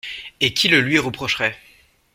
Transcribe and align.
Et 0.39 0.51
qui 0.55 0.67
le 0.67 0.79
lui 0.81 0.97
reprocherait? 0.97 1.55